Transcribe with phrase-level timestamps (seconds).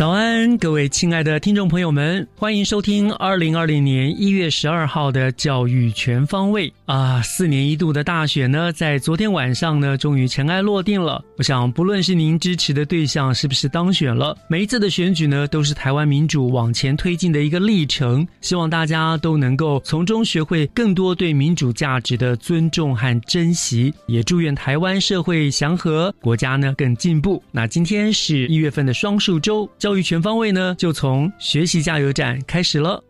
[0.00, 7.20] 早安，各位亲爱的听众朋友们，欢迎收听二零二零年一月十二号的教育全方位啊！
[7.20, 11.22] 四年一度的大选呢，在昨天晚上呢，终于尘埃落定了。
[11.36, 18.26] 我想，不论是您支持的对象是不是当选了，每一次的选举呢，都是台湾民主往前推进的一个历程。
[18.40, 27.42] 希望大家都能够从中学会更多对民主价值的尊重和珍惜，也祝愿台湾社会祥和，国家呢更进步。
[27.52, 29.68] 那今天是一月份的双数周。
[29.90, 33.02] 教育全方位呢，就从学习加油站开始了。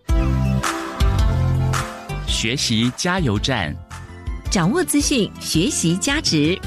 [2.27, 3.77] 学习加油站，
[4.51, 6.59] 掌握资讯，学习价值。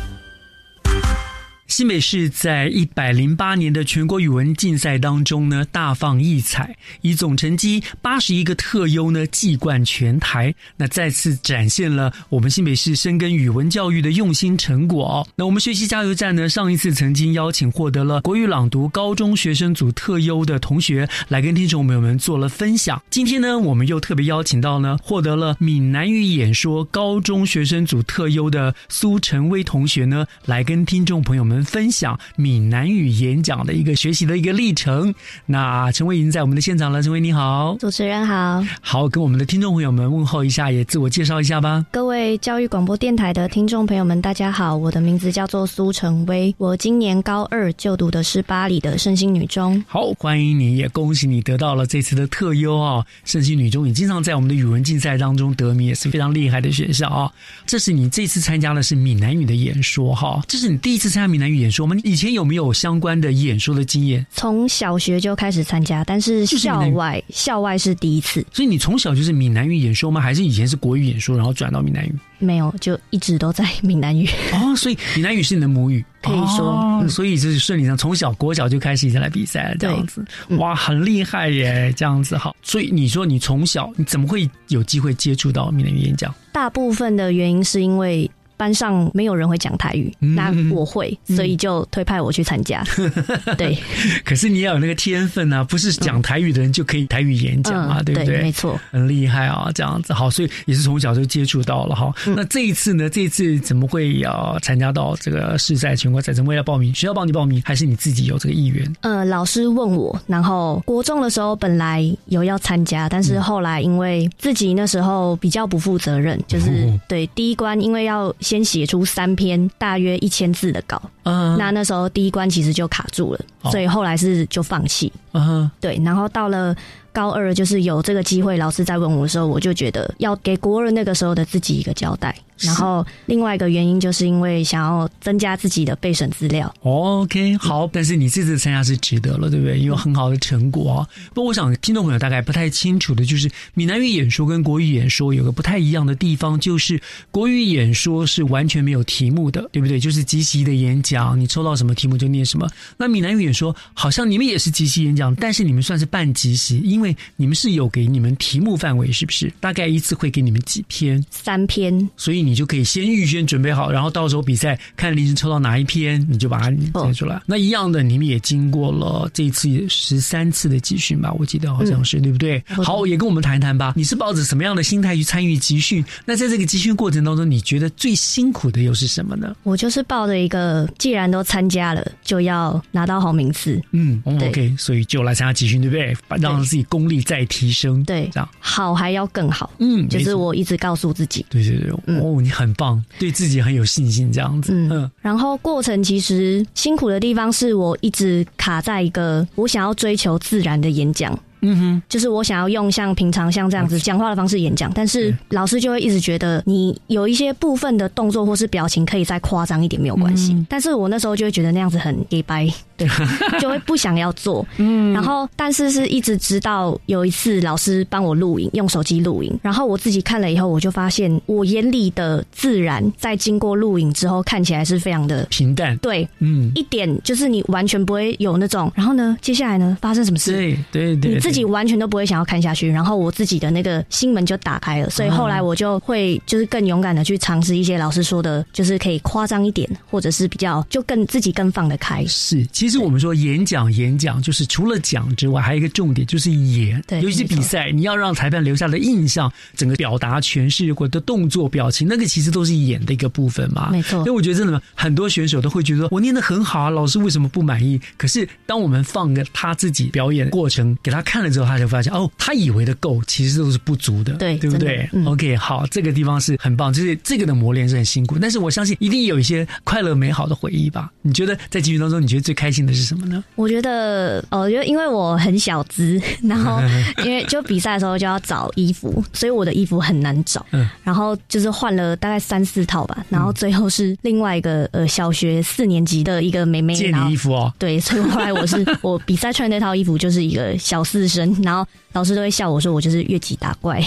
[1.73, 10.53] 新北市在一百零八年的全国语文竞赛当中呢，大放异彩，以总成绩八十一个特优呢，技冠全台。
[10.77, 15.27] 那再次展现了我们新北市深耕语文教育的用心成果哦。
[15.35, 23.01] 那我们学习加油站呢，上一次曾经邀请获得了国语朗读高中学生组特优的同学来跟听众朋友们做了分享。
[23.09, 31.62] 今天呢，我们又特别邀请到呢，获得了闽南语演说高中学生组特优的苏晨威同学呢，来跟听众朋友们。
[31.63, 35.13] 分享闽南语演讲的一个学习的一个历程。
[35.45, 41.85] 那陈威已经在我们的现场了，陈威你好，主持人好，好，跟我们的听众朋友们问候一下，也自我介绍一下吧。
[41.91, 49.83] 各位教育广播电台的听众朋友们，大家好，我的名字叫做苏成威，我今年高二，就读的是巴黎的圣心女中。
[49.87, 53.05] 好，欢迎你，也恭喜你得到了这次的特优哦！
[53.25, 57.31] 圣心女中也经常在我们的语文竞赛当中得名，也是非常厉害的学校啊。
[57.65, 61.63] 这是你这次参加的是闽南语的演说哈，这是你第一次参加闽南语。
[61.63, 61.95] 演说吗？
[61.95, 64.25] 你以前有没有相关的演说的经验？
[64.31, 68.45] 从小学就开始参加，但是校外校外是第一次。
[68.51, 70.19] 所以你从小就是闽南语演说吗？
[70.19, 72.15] 还是以前是国语演说，然后转到闽南语？
[72.39, 74.27] 没有，就一直都在闽南语。
[74.51, 77.05] 哦，所以闽南语是你的母语，可以说。
[77.07, 80.25] 所以就是顺理成从小国小就开始一直来比赛这样子。
[80.57, 81.93] 哇，很厉害耶！
[81.95, 82.55] 这样子好。
[82.61, 86.33] 所以你说你从小你怎么会有机会接触到闽南语演讲？
[86.51, 88.29] 大部分的原因是因为。
[88.63, 92.81] 班上没有人会讲台语，那我会，所以就推派我去参加。
[93.59, 93.77] 对，
[94.23, 98.41] 可是你要有那个天分啊，不是讲台语的人就可以台语演讲啊，对不对？
[98.41, 102.09] 没错，很厉害啊，这样子好，所以也是从小就接触到了哈。
[102.37, 103.09] 那这一次呢？
[103.09, 106.31] 这一次怎么会要参加到这个市赛全国赛？
[106.31, 106.95] 怎么要报名？
[106.95, 108.95] 学校帮你报名，还是你自己有这个意愿？
[109.01, 118.33] 呃，老师问我，然后国中的时候本来有要参加，但是后来因为自己那时候比较不负责任，就是对第一关，因为要。
[118.39, 123.39] 先写出三篇大约一千字的稿，嗯，那那时候第一关其实就卡住了，
[123.71, 126.75] 所以后来是就放弃，嗯，对，然后到了。
[127.13, 132.35] 高二就是有这个机会，老师在问我的时候，我就觉得要给国二那个时候的自己一个交代。
[132.57, 136.73] 然后另外一个原因就是因为想要增加自己的备审资料。
[136.81, 139.79] OK，好，但是你这次参加是值得了，对不对？
[139.81, 140.91] 有很好的成果。
[140.91, 146.99] 啊不过我想听众朋友大概不太清楚的就是，闽南语演说跟国语演说有个不太一样的地方，就是
[147.29, 149.99] 国语演说是完全没有题目的，对不对？
[149.99, 152.67] 就是即席的演讲，你抽到什么题目就念什么。
[152.97, 159.51] 那闽南语演点说，好像你们也是即席演讲，但是你们算是半即席，因为你们是有给你们题目范围，是不是？
[159.59, 161.23] 大概一次会给你们几篇？
[161.29, 166.71] 三篇，所以你就可以先预先准备好，然后到时候比赛看临时抽到哪一篇，你就把它
[167.05, 167.41] 写出来。
[167.45, 171.31] 那一样的，你们也经过了这一次十三次的集训吧？
[171.37, 172.63] 我记得好像是，对不对？
[172.83, 173.93] 好，也跟我们谈一谈吧。
[173.95, 176.03] 你是抱着什么样的心态去参与集训？
[176.25, 179.55] 那在这个集训过程当中，你觉得最辛苦的又是什么呢？
[179.63, 183.81] 我就是抱着一个，既然都参加了，就要拿到好名次。
[183.91, 186.15] 嗯，OK，所以就来参加集训，对不对？
[186.39, 188.49] 让自己功力再提升，对，这样。
[188.59, 189.71] 好还要更好。
[189.79, 194.73] 嗯，就是我一直告诉自己，对对对，哦，你很棒，对自己很有信心，这样子。
[194.73, 201.37] 嗯，然后过程其实辛苦的地方是我一直卡在一个我想要追求自然的演讲。
[201.65, 210.53] 嗯哼，就是我想要用像平常像这样子讲话的方式演讲，但是老师就会一直觉得你有一些部分的动作或是表情可以再夸张一点没有关系。
[210.67, 212.67] 但是我那时候就会觉得那样子很 gay 白，
[212.97, 213.07] 对，
[213.61, 214.65] 就会不想要做。
[214.77, 225.95] 嗯，然后但是是一直直到有一次老师帮我录影，用手机录影，然后我自己看了以后，我就发现我眼里的自然在经过录影之后看起来是非常的平淡。
[225.99, 230.51] 对，嗯，一点就是你完全不会有那种，然后呢，接下来呢发生什么事？
[230.51, 231.53] 对对对，你自。
[231.53, 242.25] 自己完全都不会想要看下去，然后我自己的那个心门就打开了，所以后来我就会就是更勇敢的去尝试一些老师说的，就是可以夸张一点，或者是比较就更自己更放得开。
[242.25, 253.89] 是，其实我们说演讲，演讲就是除了讲之外，还有一个重点就是演，对，尤其是比赛，你要让裁判留下的印象，整个表达诠释或者动作表情，那个其实都是演的一个部分嘛。
[253.91, 257.99] 没错，所以我觉得真的很多选手都会觉得我念的很好啊，老师为什么不满意？
[258.17, 262.29] 可是当我们放个他自己表演过程给他看了之后，他就发现哦。
[262.37, 271.09] 他以为的够，其实都是不足的，对对不对？OK，好，这个地方是很棒，就是这个的磨练是很辛苦，但是我相信一定有一些快乐美好的回忆吧？
[271.21, 273.43] 你觉得在集训当中，你觉得最开心的是什么呢？
[273.55, 276.81] 我觉得，哦，就因为我很小资， 然后
[277.23, 291.87] 因为就比赛的时候就要找衣服，所以我的衣服很难找，嗯，然后就是换了大概三四套吧，然后最后是另外一个呃小学四年级的一个妹妹借你衣服哦，对，所以后来我是 我比赛穿那套衣服就是一个小四身，然后。
[292.13, 293.99] 老师都会笑我说我就是越级打怪，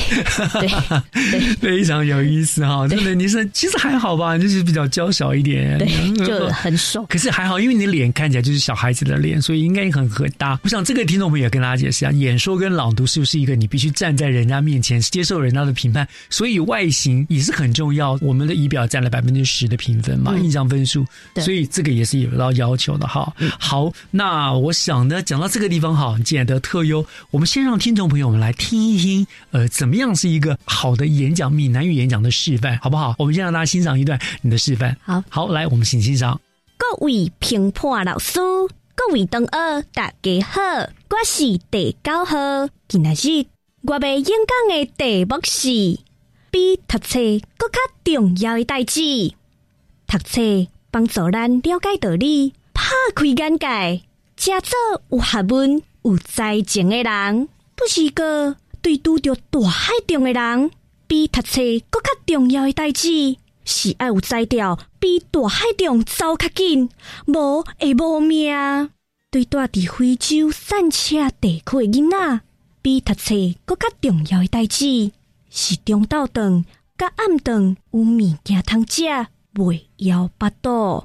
[0.61, 0.69] 对
[1.11, 2.87] 对，非常有意思哈。
[2.87, 7.05] 真的，你是其实还好吧，就是比较娇小一点，对，就很瘦。
[7.07, 10.61] 可是还好，因为你脸看起来就是小孩子的脸，所以应该很很搭。
[10.65, 18.19] 我想这个听众朋友也跟大家解释一下，演说跟朗读是不是一个你必须站在人家面前接受人家的评判，所以外形也是很重要。
[18.21, 21.07] 我们的仪表占了百分之十的评分嘛，印象分数，
[21.37, 23.33] 所以这个也是有到要求的哈。
[23.59, 27.77] 好，那我想呢，讲到这个地方哈，既然得特优，我们先让。
[27.77, 33.15] 听众朋友们来听一听，呃，怎么样是一个好的演讲闽南语演讲的示范，好不好？
[33.19, 34.97] 我们先让大家欣赏一段你的示范。
[35.03, 36.41] 好，好，来，我们请欣赏。
[36.79, 38.39] 各位评判老师，
[38.95, 40.61] 各位同学，大家好，
[41.09, 42.69] 我是第九号。
[42.87, 43.47] 今日
[43.83, 45.69] 我要演讲的题目是
[46.51, 47.19] 比读册
[47.57, 49.01] 更加重要的代志。
[50.07, 54.03] 读册帮助咱了解道理，拍开眼界，
[54.37, 54.79] 加做
[55.09, 57.49] 有学问、有才情的人。
[57.75, 60.71] 不是一个对遇到大海中的人，
[61.07, 66.89] 比读册更加重要的代志，是爱有才调，比大海中走较紧，
[67.27, 68.91] 无会无命。
[69.31, 72.41] 对住伫非洲散车地区的囡仔，
[72.81, 73.35] 比读册
[73.67, 75.11] 搁较重要的代志，
[75.51, 76.65] 是中昼顿
[76.97, 79.03] 甲暗顿有物件通食，
[79.53, 81.05] 袂枵巴肚。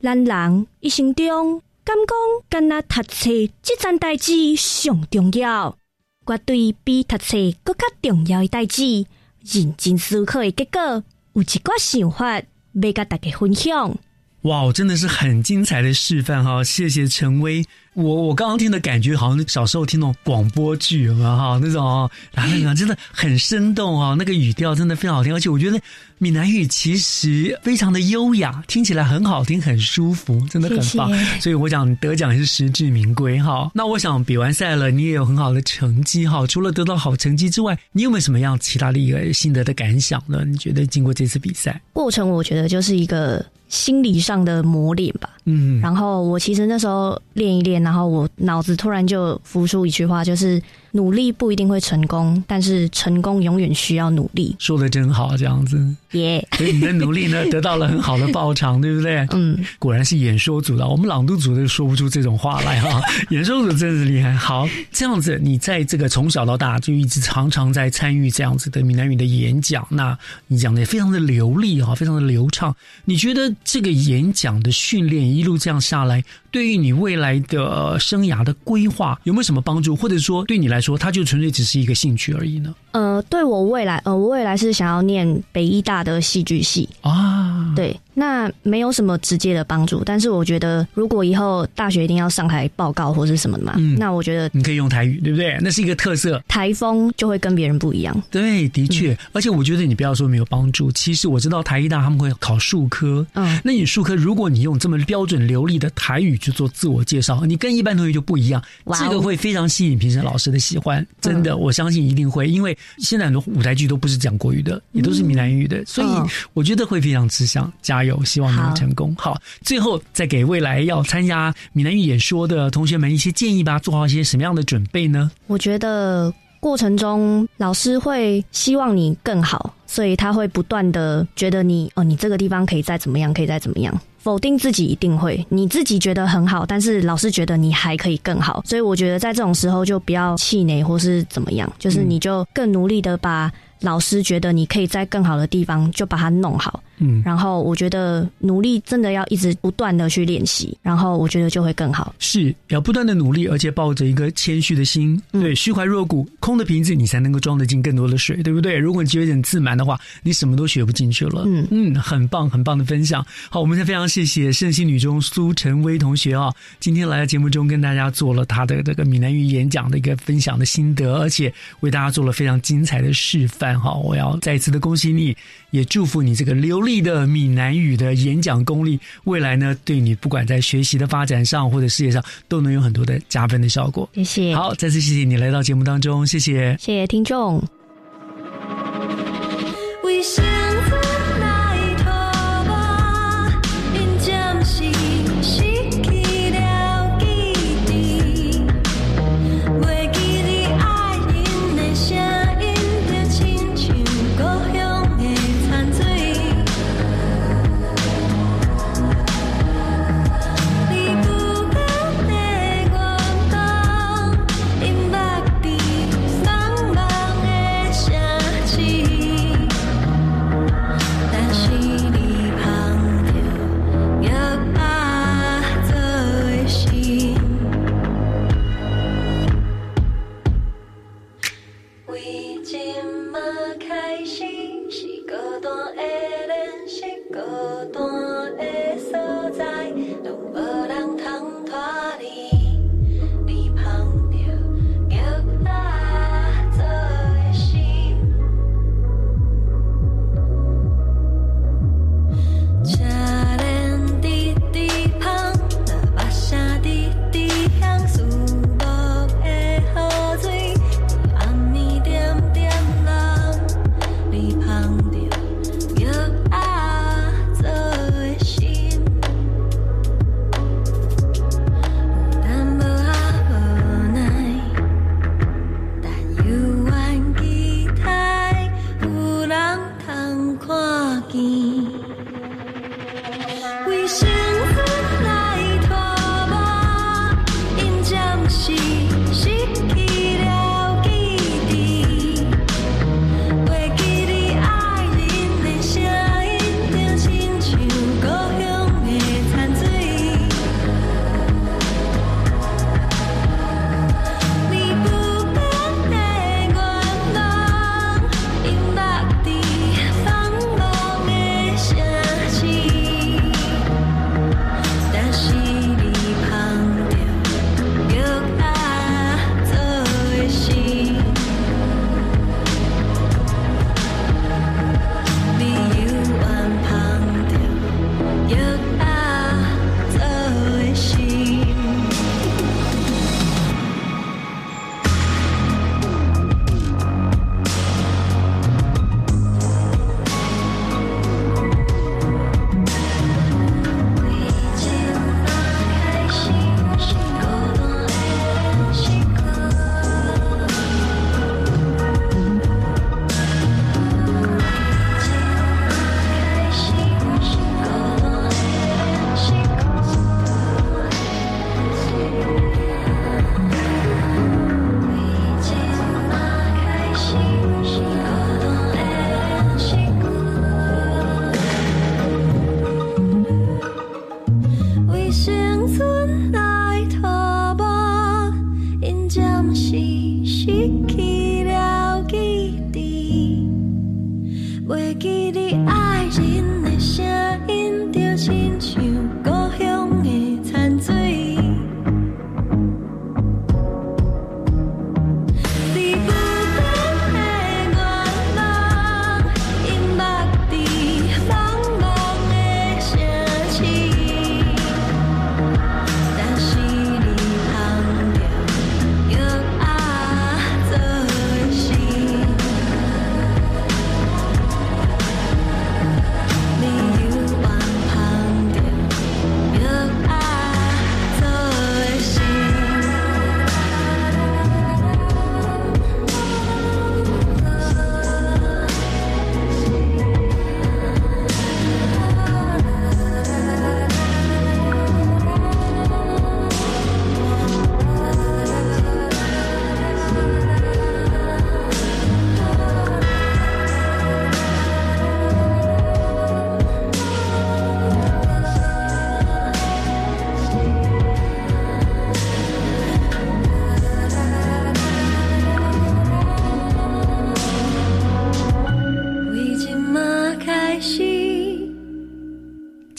[0.00, 2.16] 咱人一生中，敢讲
[2.48, 3.30] 干那读册
[3.62, 5.78] 即件代志上重要。
[6.26, 9.06] 我对比读册搁较重要的代志，
[9.44, 11.04] 认真思考的结果，
[11.34, 12.42] 有一个想法
[12.72, 13.96] 要甲大家分享。
[14.42, 16.64] 哇，真的是很精彩的示范哈！
[16.64, 17.64] 谢谢陈威。
[17.94, 21.60] 我我刚刚听的感觉，好像小时候听那种广播剧，嘛哈？
[21.62, 25.78] 那种啊，那个真的很生动啊，那个语调真的非常好听，而且我觉得
[26.18, 31.12] 闽南语其实非常的优雅，听起来很好听，很舒服，真的很棒。
[31.38, 33.70] 所以我想得奖也是实至名归哈。
[33.74, 36.44] 那我想比完赛了，你也有很好的成绩哈。
[36.48, 40.44] 除了得到好成绩之外，你有没有什么样其他的一个心得的感想呢？
[40.44, 45.30] 你觉得经过这次比赛过程，我觉得就是一个心理上的磨练吧。
[45.46, 47.82] 嗯，然后我其实那时候练一练。
[47.82, 54.54] 然后我脑子突然就浮出一句话，就是努力不一定会成功，但是成功永远需要努力。
[54.58, 55.78] 说的真好，这样子。
[56.12, 59.26] 耶、所以你的努力呢，得到了很好的报偿，对不对？
[59.32, 64.34] 嗯，果然是演说组的，我们朗读组的说不出这种话来哈、 演说组真是厉害。
[64.34, 72.76] 好，这样子，你在这个从小到大就一直常常在参与这样子的闽南语的演讲，那你讲的也非常的流利哈、非常的流畅。
[73.06, 79.96] 你觉得这个演讲的训练一路这样下来，对于你未来的呃生涯的规划有没有什么帮助？
[79.96, 82.74] 或者说对你来说，它就纯粹只是一个兴趣而已呢？
[82.92, 95.58] 呃，对我未来，呃，我未来是想要念北医大的戏剧系，啊，对，那没有什么直接的帮助，但是我觉得如果以后大学一定要上台报告或是什么的嘛，嗯那我觉得你可以用台语，对不对？
[95.60, 96.42] 那是一个特色。
[96.48, 98.22] 台风就会跟别人不一样。
[98.30, 108.62] 对，的嗯确，而且我觉得你不要说没有帮助，其实我知道台医大他们会考数科，嗯，那你数科如果你用这么标准流利的台语去做自我介绍，你跟一般同学就不一样，
[108.98, 119.14] 这个会非常吸引评审老师的喜欢，真的，我相信一定会，因为现在很多舞台剧都不是讲国语的，也都是闽南语的，所以嗯我觉得会非常吃香，加油，希望能够好成功。
[119.16, 125.30] 好，最后再给未来要参加闽南语演说的同学们一些建议吧，做好一些什么样的准备呢？
[125.46, 134.00] 我觉得过程中老师会希望你更好，所以他会不断的觉得你哦，你这个地方可以再怎么样，可以再怎么样。
[134.22, 143.50] 否定自己一定会，你自己觉得很好，但是老师觉得你还可以更好，所以我觉得在这种时候就不要气馁或是怎么样，就是你就更努力的把
[143.80, 146.80] 老师觉得你可以在更好的地方就把它弄好。
[146.98, 152.14] 嗯，然后我觉得努力真的要一直不断的去练习，然后我觉得就会更好。
[152.18, 158.76] 是要不断的努力，而且抱着一个谦虚的心，嗯对，虚怀若谷，空的瓶子你才能够装得进更多的水，对不对？
[158.76, 161.44] 如果你觉得很自满的话，你什么都学不进去了。
[161.46, 163.24] 嗯嗯，很棒，很棒的分享。
[163.50, 173.94] 好，我们先非常谢谢圣心女中苏晨薇同学啊，今天来到节目中跟大家做了她的这个闽南语演讲的一个分享的心得，而且为大家做了非常精彩的示范哈。
[173.94, 175.36] 我要再一次的恭喜你，
[175.70, 184.08] 也祝福你这个流利的闽南语的演讲功力，未来呢对你不管在学习的发展上或者事业上都能有很多的加分的效果。
[184.14, 186.76] 谢谢，好，再次谢谢你来到节目当中，谢谢。
[186.80, 187.62] 谢谢听众。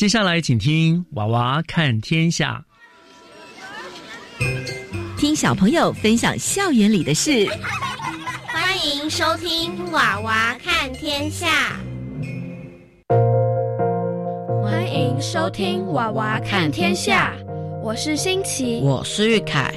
[0.03, 2.61] 接下来，请听《娃娃看天下》，
[5.17, 7.47] 听小朋友分享校园里的事。
[8.47, 11.79] 欢迎收听《娃娃看天下》。
[14.61, 17.33] 欢迎收听《娃娃看天下》，
[17.81, 19.73] 我是新奇，我是玉凯。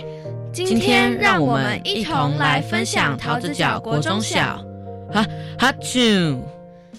[0.52, 4.60] 今天让我们一同来分享桃子角国中小。
[5.12, 5.24] 哈
[5.56, 6.36] 哈啾！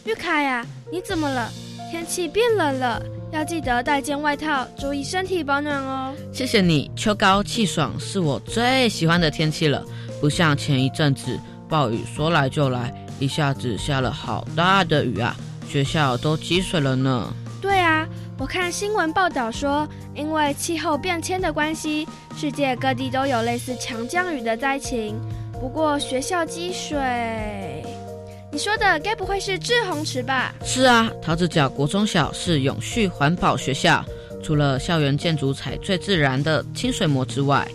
[0.06, 1.52] 玉凯呀，你怎么了？
[1.92, 6.14] 天气变冷了，要记得带件外套，注意身体保暖哦。
[6.32, 9.84] 谢谢你，秋高气爽是我最喜欢的天气了，
[10.22, 15.36] 不像前一阵子暴雨说来就来，一下子下了好大的雨啊，
[15.68, 17.34] 学校都积水了呢。
[17.62, 18.08] 对啊，
[18.38, 22.08] 我看新闻报道说，因为气候变迁的关系，
[22.38, 25.20] 世界各地都有类似强降雨的灾情。
[25.60, 27.84] 不过学校积水。
[28.58, 30.52] 你说的该不会是志宏池吧？
[30.66, 34.04] 是啊，桃子角国中小是永续环保学校。
[34.42, 37.68] 除了校园建筑采最自然的清水膜之外，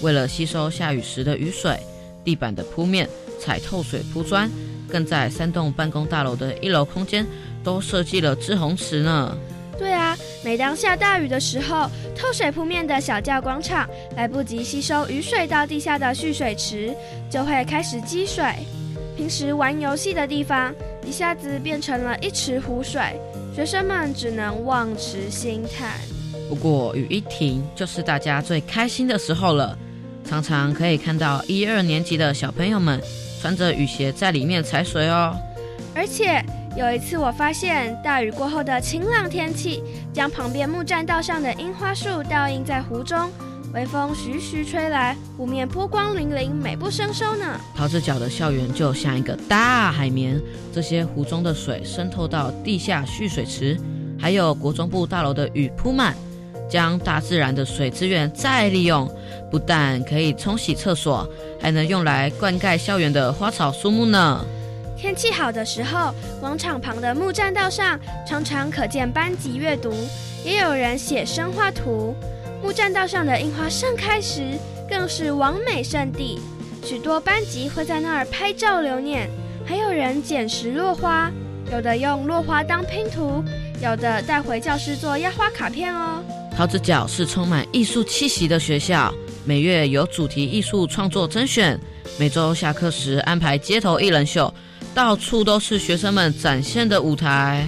[0.00, 1.78] 为了吸收下雨时的雨水，
[2.24, 3.06] 地板的铺面
[3.38, 4.50] 采透水铺砖，
[4.88, 7.26] 更在三栋办公大楼的一楼空间
[7.62, 9.36] 都设计了志宏池呢。
[9.78, 11.86] 对啊，每当下大雨的时候，
[12.16, 13.86] 透水铺面的小教广场
[14.16, 16.96] 来不及吸收雨水到地下的蓄水池，
[17.28, 18.42] 就会开始积水。
[19.20, 20.74] 平时玩游戏的地方，
[21.06, 23.02] 一下子变成了一池湖水，
[23.54, 25.90] 学生们只能望池兴叹。
[26.48, 29.76] 不过雨一停，就是大家最开心的时候了。
[30.24, 32.98] 常常可以看到一二年级的小朋友们
[33.42, 35.36] 穿着雨鞋在里面踩水哦。
[35.94, 36.42] 而且
[36.74, 39.82] 有一次，我发现大雨过后的晴朗天气，
[40.14, 43.30] 将旁边木栈道上的樱花树倒映在湖中。
[43.72, 47.60] 微风徐徐吹来，湖面波光粼粼，美不胜收呢。
[47.76, 50.40] 桃子角的校园就像一个大海绵，
[50.74, 53.78] 这些湖中的水渗透到地下蓄水池，
[54.18, 56.16] 还有国中部大楼的雨铺满，
[56.68, 59.08] 将大自然的水资源再利用，
[59.52, 61.28] 不但可以冲洗厕所，
[61.60, 64.44] 还能用来灌溉校园的花草树木呢。
[64.96, 69.94] 天气好的时候，广场旁的木栈道上常常可见班级阅读，
[70.44, 72.16] 也有人写生画图。
[72.62, 76.38] 木栈道上的樱花盛开时，更是完美圣地。
[76.84, 79.28] 许多班级会在那儿拍照留念，
[79.64, 81.30] 还有人捡拾落花，
[81.72, 83.42] 有的用落花当拼图，
[83.82, 86.22] 有的带回教室做压花卡片哦。
[86.54, 89.12] 桃子角是充满艺术气息的学校，
[89.44, 91.78] 每月有主题艺术创作甄选，
[92.18, 94.52] 每周下课时安排街头艺人秀，
[94.94, 97.66] 到处都是学生们展现的舞台。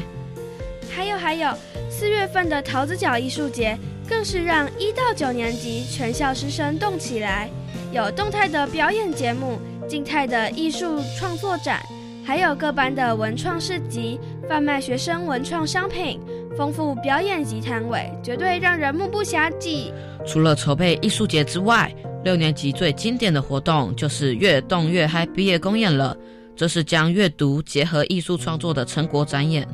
[0.95, 1.51] 还有还有，
[1.91, 3.79] 四月份的桃子角艺术节。
[4.13, 7.49] 更是让一到九年级全校师生动起来，
[7.93, 11.83] 有动态的表演节目、静态的艺术创作展，
[12.23, 16.21] 还有各班的文创市集，贩卖学生文创商品，
[16.55, 19.91] 丰富表演及摊位，绝对让人目不暇接。
[20.27, 21.91] 除了筹备艺术节之外，
[22.23, 26.15] 六年级最经典的活动就是越动越嗨毕业公演了，
[26.55, 29.67] 这是将阅读结合艺术创作的成果展演。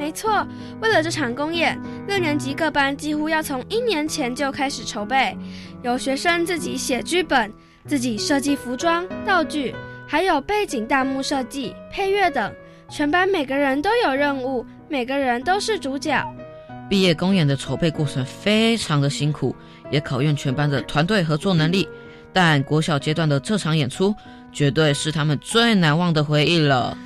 [0.00, 0.46] 没错，
[0.80, 5.36] 为了这场公演，六年级各班几乎要从一年前就开始筹备。
[5.82, 7.52] 有学生自己写剧本，
[7.86, 9.74] 自己设计服装、道具，
[10.08, 12.50] 还有背景、弹幕设计、配乐等。
[12.88, 16.26] 全班每个人都有任务，每个人都是主角。
[16.88, 19.54] 毕业公演的筹备过程非常的辛苦，
[19.90, 21.86] 也考验全班的团队合作能力。
[22.32, 24.14] 但国小阶段的这场演出，
[24.50, 26.96] 绝对是他们最难忘的回忆了。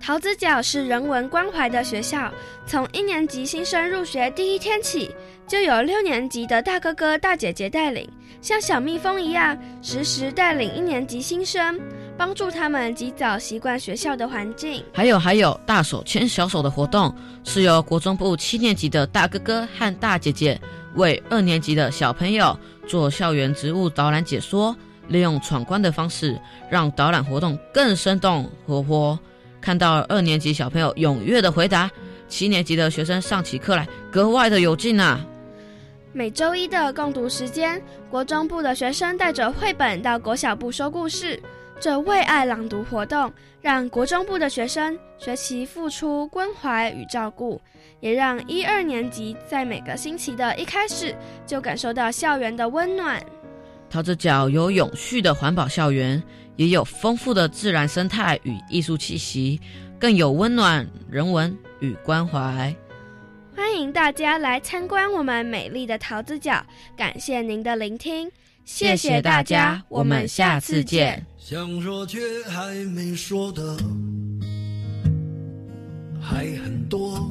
[0.00, 2.32] 桃子角是人文关怀的学校，
[2.66, 5.14] 从一年级新生入学第一天起，
[5.46, 8.08] 就有六年级的大哥哥大姐姐带领，
[8.40, 11.78] 像小蜜蜂一样，时时带领一年级新生，
[12.16, 14.82] 帮助他们及早习惯学校的环境。
[14.94, 20.58] 还有还有，大手牵小手的活动，是由国中部七年级的大哥哥和大姐姐
[20.94, 24.74] 为二年级的小朋友做校园植物导览解说，
[25.08, 29.18] 利用闯关的方式，让导览活动更生动活泼。
[29.60, 31.90] 看到二年级小朋友踊跃的回答，
[32.28, 35.20] 七年级的学生上起课来格外的有劲啊！
[36.12, 41.40] 每周一的共读时间，国中部的学生带着绘本到国小部说故事。
[41.80, 47.60] 这为爱朗读活动，让国中部的学生学习付出关怀与照顾，
[48.00, 51.14] 也让一二年级在每个星期的一开始
[51.46, 53.24] 就感受到校园的温暖。
[53.90, 56.22] 桃子角有永续的环保校园。
[56.56, 59.60] 也有丰富的自然生态与艺术气息，
[59.96, 62.74] 更有温暖人文与关怀。
[63.54, 66.60] 欢迎大家来参观我们美丽的桃子角，
[66.96, 68.28] 感谢您的聆听，
[68.64, 71.24] 谢谢大家，我们下次见。
[71.38, 73.76] 想说却还没说的
[76.20, 77.30] 还很多，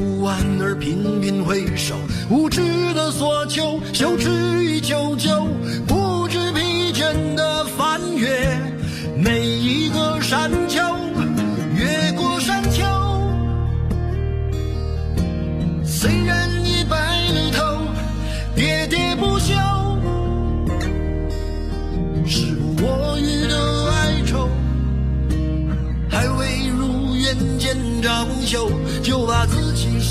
[0.00, 1.94] 不安而频频回首，
[2.30, 2.62] 无知
[2.94, 4.30] 的索求，羞耻
[4.64, 5.46] 与求救，
[5.86, 8.58] 不知疲倦的翻越
[9.14, 10.80] 每一个山丘，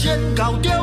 [0.01, 0.78] 先搞掉。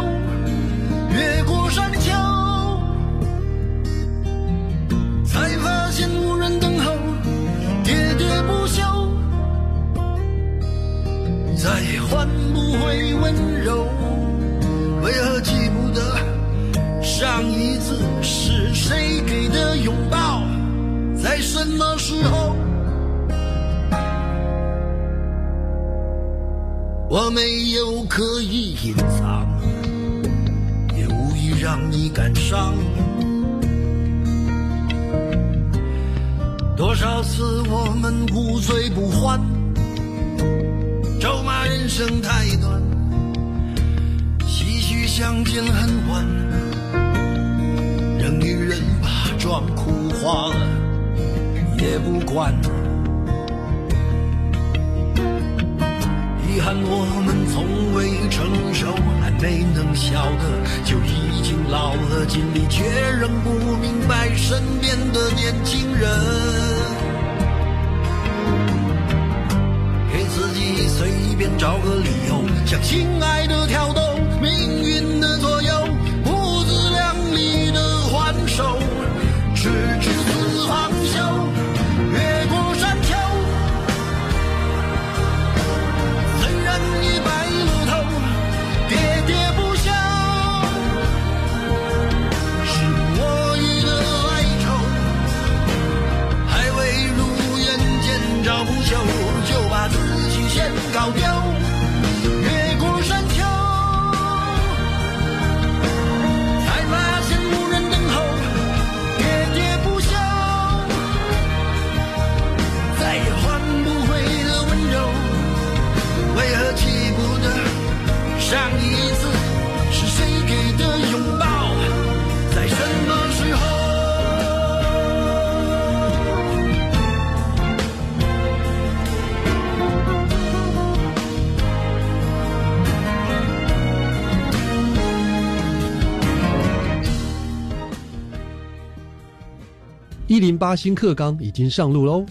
[140.36, 142.26] 一零八新课纲已经上路喽！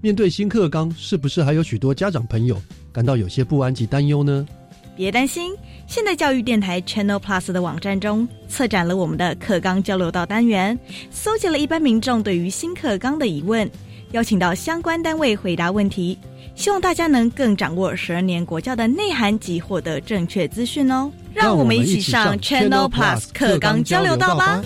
[0.00, 2.56] 面对新课纲，是不是还有许多家长朋友
[2.92, 4.46] 感到有些不安及担忧呢？
[4.94, 5.52] 别担心，
[5.88, 10.78] 现代教育电台 Channel Plus 的网站中，策展了我们的课纲交流道单元，
[11.10, 13.68] 搜集了一般民众对于新课纲的疑问，
[14.12, 16.16] 邀请到相关单位回答问题，
[16.54, 21.10] 希望大家能更掌握十二年国教的内涵及获得正确资讯哦。
[21.34, 24.62] 让我们一起上 Channel Plus 课纲交流道吧。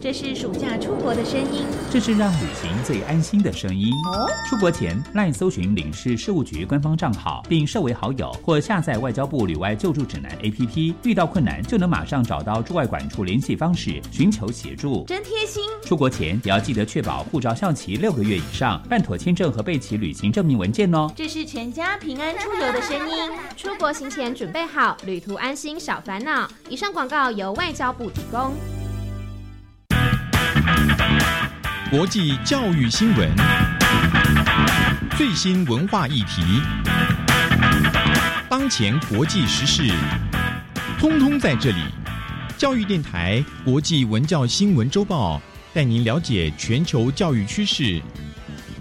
[0.00, 3.92] 这是暑假出国的声音，这是让旅行最安心的声音。
[4.12, 15.64] 哦，出国前赖搜寻领事事务局官方账号，并设为好友，或下载外交部旅外救助指南 APP，遇到困难就能马上找到驻外管处联系方式，寻求协助，真贴心。
[15.82, 21.10] 出国前也要记得确保护照效期六个月以上，办妥签证和备齐旅行证明文件哦。
[21.16, 23.16] 这是全家平安出游的声音。
[23.56, 26.48] 出国行前准备好，旅途安心少烦恼。
[26.68, 28.52] 以上广告由外交部提供。
[31.90, 33.26] 国际教育新闻。
[35.16, 36.42] 最新文化议题，
[38.46, 39.90] 当前国际时事，
[40.98, 41.80] 通通在这里。
[42.58, 45.40] 教育电台国际文教新闻周报
[45.72, 48.02] 带您了解全球教育趋势。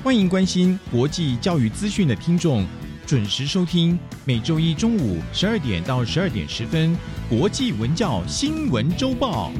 [0.03, 2.65] 欢迎关心国际教育资讯的听众，
[3.05, 6.93] 准时收听每周一中午十二点到十二点十分
[7.29, 9.53] 国际文教新闻周报。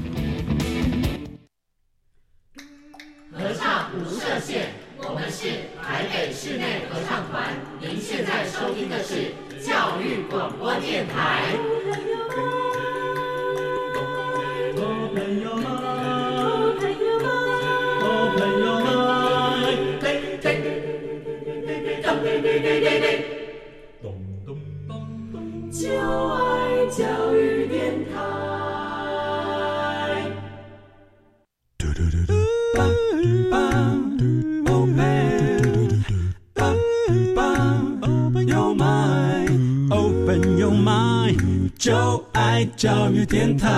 [42.58, 43.70] 爱教育电台。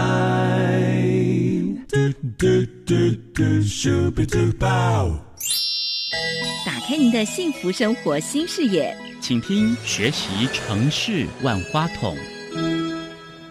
[6.66, 12.16] 打开您的幸福生活新视野，请听学习城市万花筒。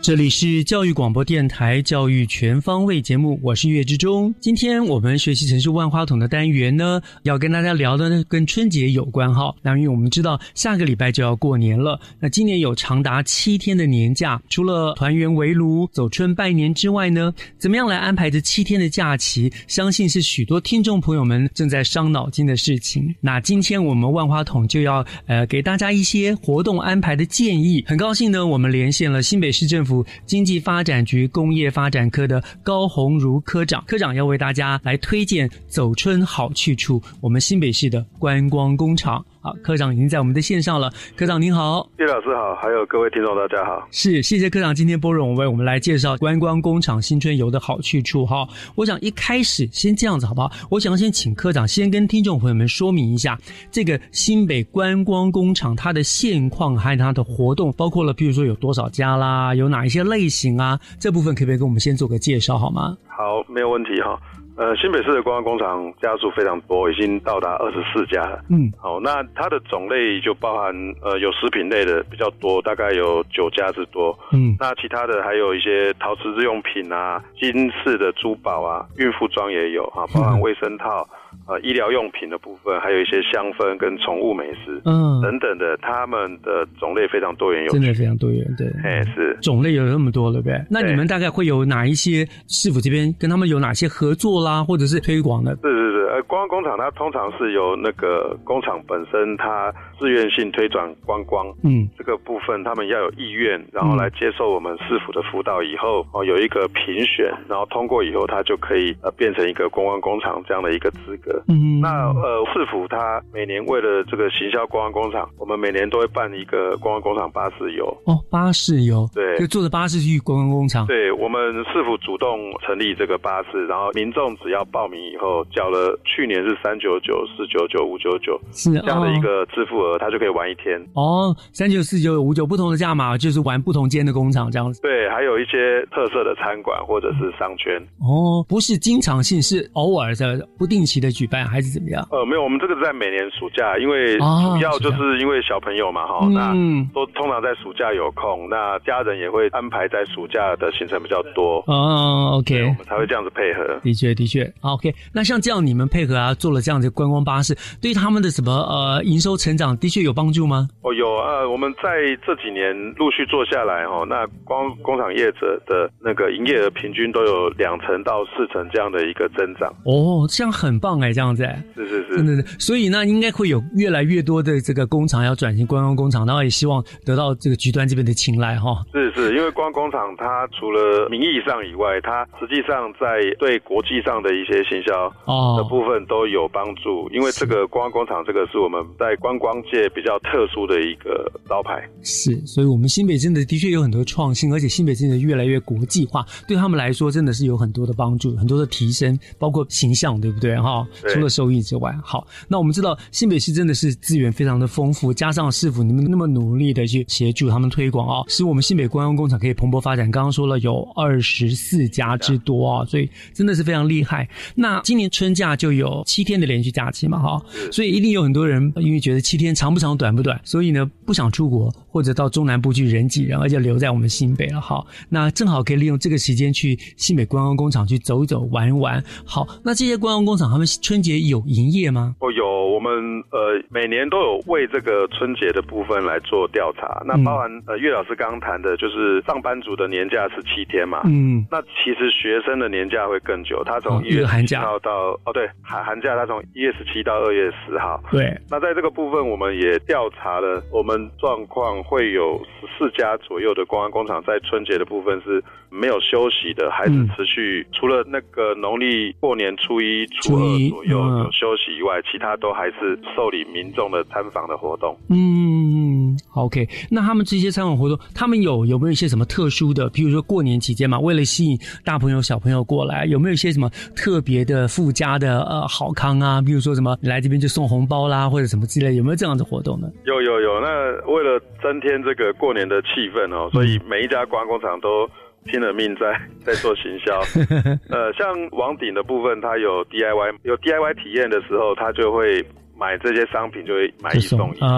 [0.08, 4.34] 这里是教育广播电台教育全方位节目，我是岳志忠。
[4.40, 9.54] 今天我们学习城市万花筒的单元呢，要跟大家聊的呢跟春节有关哈。
[9.60, 19.52] 那因为我们知道下个礼拜就要过年了，那今年有长达七天的年假，除了团圆围炉、走春拜年之外呢，怎么样来安排这七天的假期？
[19.66, 23.14] 相信是许多听众朋友们正在伤脑筋的事情。
[23.20, 27.84] 那今天我们万花筒就要呃给大家一些活动安排的建议。
[27.86, 29.97] 很高兴呢，我们连线了新北市政府。
[30.26, 39.24] 经济发展局工业发展科的高鸿儒科长，科长要为大家来推荐走春好去处，我们新北市的观光工厂。
[39.40, 40.90] 好，科长已经在我们的线上了。
[41.16, 43.86] 科长您好，叶老师好，还有各位听众大家好。
[43.90, 48.26] 是，谢谢科长今天拨冗为我们来介绍观光工厂新春游的好去处。
[48.26, 50.50] 哈，我想一开始先这样子好不好？
[50.70, 53.38] 我想先请科长先跟听众朋友们说明一下
[53.70, 62.96] 这个新北观光工厂它的现况，还有它的活动，包括了比如说有多少家啦，有哪一些类型啊，这部分可不可以跟我们先做个介绍好吗？
[63.06, 64.18] 好，没有问题哈。
[64.58, 68.42] 呃，新北市的观光工厂家数非常多，已经到达二十四家了。
[68.50, 74.18] 嗯，好，那它的种类就包含呃有食品类的比较多，大概有九家之多。
[74.32, 81.06] 嗯，那其他的还有一些陶瓷日用品啊、金饰的珠宝啊、孕妇装也有啊，包含卫生套。
[81.46, 89.36] 呃，医疗用品的部分，还有一些香氛跟宠物美食，嗯，等等的，他们的种类非常多元，有真的非常多元，对，哎，是。
[89.42, 90.64] 种类有那么多，了呗？
[90.70, 95.56] 那你们大概会有哪一些市府这边跟他们有哪些合作啦，或者是推广的？
[95.62, 111.42] 是是是，呃，观光工厂它通常是由那个工厂本身它自愿性推转观光，嗯，这个部分他们要有意愿，然后来接受我们市府的辅导以后，哦，有一个评选，然后通过以后，它就可以呃变成一个观光工厂这样的一个资格。
[111.48, 117.86] 嗯，那呃，市府它每年为了这个行销观光工厂，我们每年都会办一个观光工厂巴士游。
[118.04, 120.86] 哦，巴士游，对，就坐着巴士去观光工厂。
[120.86, 121.40] 对我们
[121.72, 130.80] 市府主动成立这个巴士，然后民众只要报名以后，缴了去年是三九九、四九九、五九九是这样的一个支付额，他就可以玩一天。
[130.94, 134.80] 哦，三九、四九、五九不同的价码，就是玩不同间的工厂这样子。
[134.80, 137.76] 对，还有一些特色的餐馆或者是商圈。
[138.00, 142.06] 哦，不是经常性，是偶尔的、不定期的举办，还是怎么样？
[142.10, 153.78] 呃，没有，我们这个是在每年暑假，因为哦主要就是因为小朋友嘛，哈、那嗯都通常在暑假有空，那家人也会安排在暑假的行程比较多，哦，OK，我们才会这样子配合。
[153.82, 154.94] 的确，的确，OK。
[155.12, 160.68] 那像这样你们配合啊，做了这样的观光巴士，对他们的什么呃营收成长的确有帮助吗？
[160.82, 161.90] 哦，有呃，我们在
[162.26, 169.68] 这几年陆续做下来哈、那光工厂业者的那个营业额平均都有两成到四成这样的一个增长。
[169.84, 172.58] 哦，这样很棒哎，这样子哎，是是是，真的是。
[172.58, 178.84] 所以呢，应该会有越来越多的这个工厂要转型观光工厂，然后也希望得到这个局端这边的青睐哈。
[178.92, 187.08] 是是，因为观光工厂它除了名义上以外，它实际上在对国际上的一些行销哦的部分都有帮助。
[187.12, 191.88] 因为这个观光工厂这个是我们在观光界比较特殊的一个招牌。
[192.02, 200.86] 是，所以我们新北真的的确有很多创新，而且新北真的越来越国际化，对他们来说真的是有很多的帮助，很多的提升，包括形象，对不对哈？
[201.02, 210.10] 对除了收益之外，好，那我们知道新北市真的是资源非常的丰富，加上市府你们那么努力的去协助他们推广啊、使我们新北观光工厂可以蓬勃发展。
[210.10, 214.28] 刚刚说了有二十四家之多啊，所以真的是非常厉害。
[214.54, 224.84] 那今年春假就有七天的连续假期嘛，哈，所以一定有很多人因为觉得七天长不长、短不短，所以呢不想出国或者到中南部去人挤人，而且留在我们新北了，哈。
[225.08, 229.02] 那正好可以利用这个时间去新北观光工厂去走一走、玩一玩。
[229.24, 232.14] 好，那这些观光工厂他们春节有营业吗？
[232.20, 232.92] 哦，有，我们
[233.30, 237.02] 呃每年都有为这个春节的部分来做调查。
[237.06, 248.00] 那包含呃岳老师刚刚谈的，就是上班族的年假是七天嘛，嗯，那其实学生的年假会更久，他从一月十号到哦对寒寒假，他从一月十七到二月十号。
[248.10, 264.96] 对，那在这个部分，我们也调查了，我们状况会有十四家左右的公安工厂在春节的部分是没有休息的，还是持续，除了那个农历过年初一、初二左右有休息以外，其他都还是受理民众的参访的活动。
[265.08, 269.88] 嗯，OK，那他们这些参访活动，他们有有没有一些什么特殊的？
[269.90, 276.40] 比如说过年期间嘛，为了吸引大朋友小朋友过来，有没有一些什么特别的附加的呃好康啊？
[276.40, 279.88] 比如说什么来这边就送红包啦，或者什么之类，有没有这样的活动呢？
[280.04, 280.68] 有有有，那
[281.12, 285.08] 为了增添这个过年的气氛哦，所以每一家观光工厂都
[285.48, 287.18] 拼了命在 在做行销。
[287.90, 292.44] 呃，像网顶的部分，它有 DIY，有 DIY 体验的时候，它就会。
[292.80, 294.70] 买这些商品就会买一送一啊。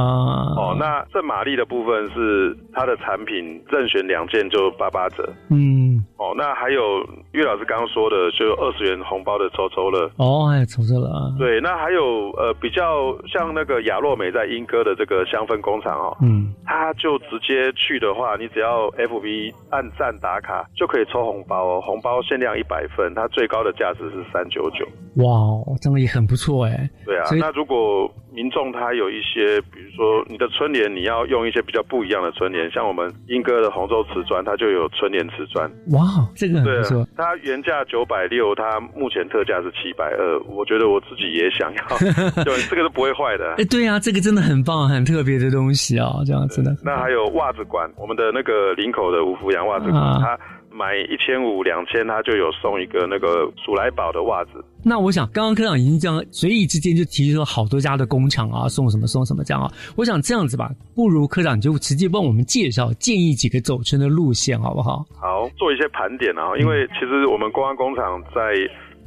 [0.56, 5.30] 哦，那圣玛丽的部分是它的产品任选两件就八八折。
[5.50, 7.00] 嗯，哦，那还有
[7.32, 10.04] 岳老师刚刚说的，就二十元红包的抽抽乐。
[10.18, 11.32] 哦，还有抽抽乐啊。
[11.38, 24.84] 对，那还有呃比较像那个雅洛美在英歌的这个香氛工厂哦，嗯，他就直接去的话，你只要 FB 按赞打卡就可以抽红包哦，红包限量一百份，它最高的价值是三九九。
[25.24, 25.32] 哇，
[25.80, 26.86] 这样也很不错哎。
[27.06, 29.58] 对啊，那如果民众他有一些，
[30.00, 35.70] 说你的春联，你要用一些比较不一样的春联，像我们英歌的红州瓷砖，它就有春联瓷砖。
[35.92, 37.06] 哇，这个很不错。
[37.14, 40.40] 它原价九百六，它目前特价是七百二。
[40.48, 43.56] 我觉得我自己也想要，对，这个是不会坏的。
[43.58, 46.74] 哎，对啊，这个真的很棒，很特别的东西啊，这样子的。
[46.82, 50.38] 那还有袜子馆，我们的那个林口的五福洋袜子馆，它。
[50.72, 54.64] 买一千五两千，他就有送一个那个鼠来宝的袜子。
[54.84, 59.68] 那我想，刚刚科长已经这样随意之间就提出了好多家的工厂啊，送什么送什么这样啊。
[59.96, 65.04] 我想这样子吧，不如科长就直接帮我们介绍建议几个走春的路线，好不好？
[65.20, 66.56] 好，做一些盘点啊。
[66.56, 68.40] 因为其实我们公安工厂在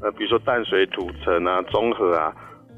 [0.02, 2.34] 呃，比如说淡水、土城啊、中和啊，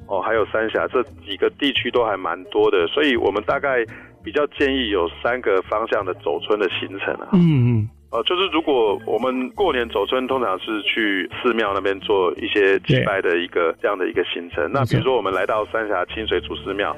[0.07, 3.83] 哦，还有三峡这几个地区都还蛮多的，所以我们大概
[4.23, 7.29] 比较建议有三个方向的走春的行程啊。
[7.33, 7.89] 嗯嗯。
[8.11, 14.71] 呃，就是如果我们过年走村，通常是去寺庙那边做一些祭拜的一个这样的一个行程。
[14.71, 16.95] 那比如说我们来到三峡清水祖师庙，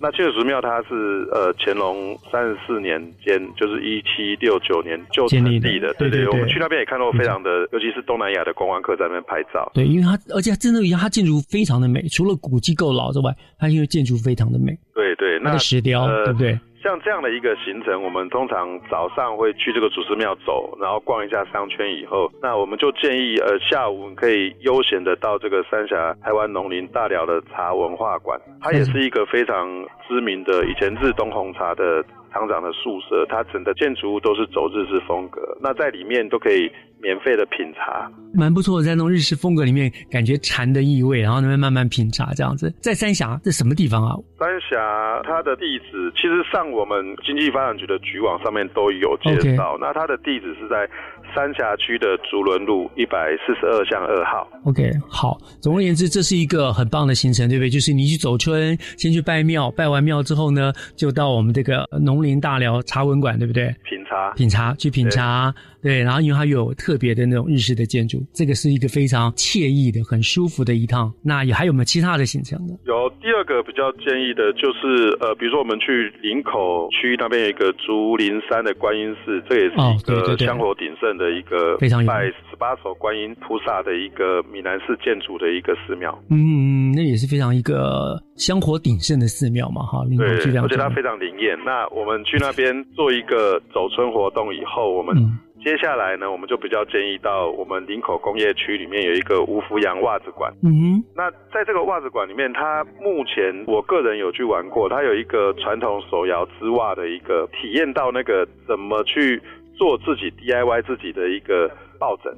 [0.00, 5.92] 那清水祖师庙它是呃乾隆三十四年间，就是一七六九年就成立的。
[5.94, 9.70] 对对，我们去那边也看到非常的，尤其是东南亚的观光客在那边拍照。
[9.74, 14.78] 对，因为它而且真的一样，它建筑非常的美，除了古迹够老之外，它因为建筑非常的美。
[14.94, 16.58] 对对，那个石雕，对不对？
[16.82, 32.02] 像这样的一个行程，我们通常早上会去这个祖师庙走，然后逛一下商圈以后，那我们就建议，呃，下午可以悠闲的到这个三峡台湾农林大寮的茶文化馆，它也是一个非常知名的以前日东红茶的
[32.32, 36.70] 厂长的宿舍，它整个建筑物都是走日式风格，那在里面都可以。
[37.02, 42.72] 免费的品茶，蛮不错的，在那种日式风格里面，感觉禅的意味，然后那边慢慢品茶这样子。
[42.80, 44.14] 在三峡，这什么地方啊？
[44.38, 49.76] 三峡它的地址其实上我们经济发展局的局网上面都有介绍。
[49.80, 50.88] 那它的地址是在
[51.34, 54.48] 三峡区的竹轮路一百四十二巷二号。
[54.64, 55.38] OK，好。
[55.60, 57.70] 总而言之，这是一个很棒的行程，对不对？
[57.70, 63.74] 就是你去走村，先去拜庙，拜完庙之后呢，就到我们这个农林大寮茶文馆，对不对？
[63.84, 65.54] 品茶，品茶，去品茶。
[65.82, 71.12] 对，然后因为它有特别的那种日式的建筑，这个是一个非常惬意的、很舒服的一趟。
[71.22, 72.74] 那也还有没有其他的行程呢？
[72.84, 86.12] 有第二个比较建议的就是，呃，比如说我们去林口区那边有一个竹林山的观音寺，这也是一个香火鼎盛的一个非常拜十八手观音菩萨的一个闽南式建筑的一个寺庙。
[86.28, 90.04] 嗯，那也是非常一个香火鼎盛的寺庙嘛，哈。
[90.18, 90.26] 对，
[90.60, 91.56] 而且它非常灵验。
[91.64, 95.16] 那我们去那边做一个走春活动以后，我们。
[95.62, 100.52] 接下来呢，我们就比较建议到我们林口工业区里面有一个吴福洋袜子馆。
[100.62, 101.04] 嗯哼。
[101.14, 109.40] 那在这个袜子馆里面，它目前我个人有去玩过，它有一个传统手摇织袜的一个体验到那个怎么去
[109.76, 112.34] 做自己 DIY 自己的一个抱枕。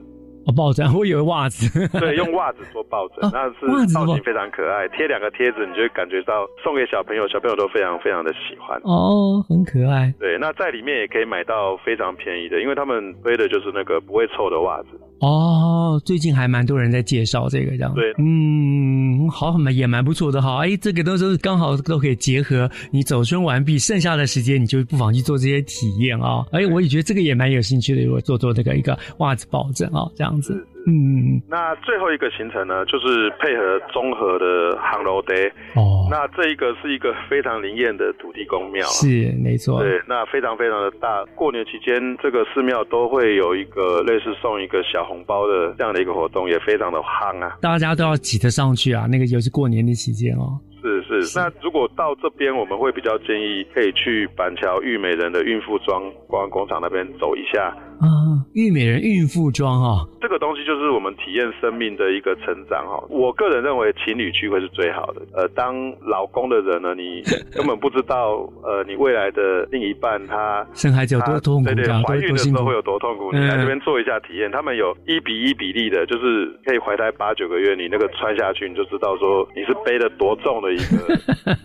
[0.46, 1.68] 哦，抱枕， 我以为袜子。
[1.98, 8.78] 对，用袜子做抱枕，那是造型非常可爱，贴两个贴纸，你就会感觉到送给小朋友，小朋友都非常非常的喜欢。
[8.84, 10.12] 哦，很可爱。
[10.18, 14.88] 对，那在里面也可以买到非常便宜的，因为他们推的就是那个不会臭的袜子。
[15.20, 20.64] 哦，最近还蛮多人在介绍这个，这样对，嗯，好，蛮也蛮不错的哈。
[20.64, 26.44] 哎，这个都是刚好都可以结合你走春完毕，剩下的时间你就不妨去做这些体验啊。
[26.50, 30.54] 哎，我也觉得这个也蛮有兴趣的，如果做做这个一个袜子抱枕啊，这样子。
[30.54, 35.48] 嗯嗯，那最后一个行程呢，就是配合综合的航楼 day。
[35.76, 39.80] 哦，那这一个是一个非常灵验的土地公庙，是没错。
[39.80, 41.24] 对，那非常非常的大。
[41.36, 47.56] 过年期间，这个寺庙都会有一个类似送一个小红包的这样的一个活动，也非常的夯啊。
[47.60, 50.58] 大家都要挤得上去啊，那个尤其过年的期间哦。
[50.82, 57.74] 是是，那如果到这边，我们会比较建议可以去板桥玉美人的孕妇装观光工厂那边走一下。
[58.02, 58.08] 啊，
[58.54, 62.98] 玉美人孕妇装哦，这个东西就是我们体验生命的一个成长哈。
[63.08, 65.22] 我个人认为情侣聚会是最好的。
[65.34, 67.22] 呃，当老公的人呢，你
[67.54, 73.30] 根本不知道呃，你未来的另一半他生孩子有多痛苦，对对，怀孕的时候会有多痛苦。
[73.30, 80.76] 你来这边嗯做一下体验，他们有一比一比例的，就是可以怀胎八九个月，你那个穿下去，你就知道说你是背的多重的一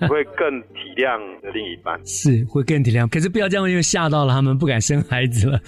[0.07, 1.99] 会更体谅的另一半。
[2.05, 5.59] 是会更体谅，可是不要这样，因为吓到了他们，不敢生孩子了。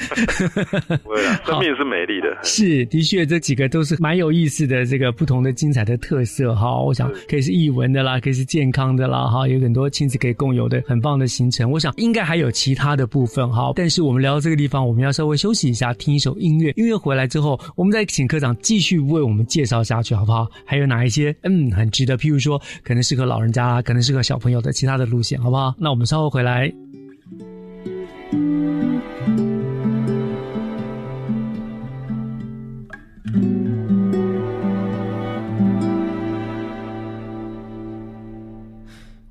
[1.03, 2.37] 不会啦， 生命是美丽的。
[2.43, 6.81] 是，的确，这几个都是蛮有意思的，这个不同的精彩的特色哈。
[6.81, 11.69] 我想可以是译文的啦，可以是健康的啦，哈，有很多亲子可以共有的很棒的行程。
[11.69, 16.71] 我想应该还有其他的部分哈，但是我们聊到这个地方，我们要稍微休息一下，听一首音乐。
[16.75, 20.47] 音乐回来之后，我们再请科长继续为我们介绍下去，好不好？
[20.65, 25.73] 还有哪一些嗯很值得，譬如说可能适合老人家，可能适合小朋友的其他的路线，好不好？
[25.77, 26.71] 那我们稍后回来。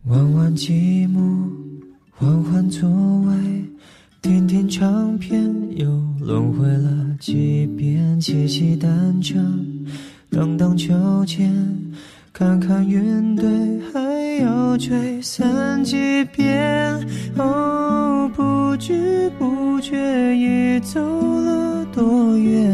[0.05, 1.51] 弯弯积木，
[2.11, 3.35] 缓缓座位，
[4.23, 5.45] 听听唱片，
[5.77, 5.87] 又
[6.21, 9.39] 轮回了几遍，骑骑单车，
[10.31, 10.95] 荡荡秋
[11.27, 11.53] 千，
[12.33, 13.45] 看看云堆，
[13.93, 16.95] 还要吹散几遍。
[17.37, 19.97] 哦，不知不觉
[20.37, 22.73] 已走了多远？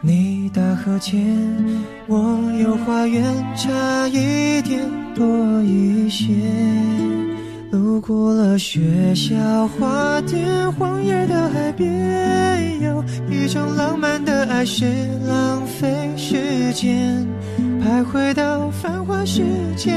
[0.00, 1.24] 你大河前，
[2.08, 3.22] 我有花园，
[3.56, 4.80] 差一点
[5.14, 6.32] 多一些。
[7.70, 9.34] 路过了学校
[9.68, 14.84] 花店，荒野的海边，有一种浪漫的爱是
[15.26, 17.26] 浪费时间，
[17.84, 19.42] 徘徊到繁华世
[19.76, 19.92] 界，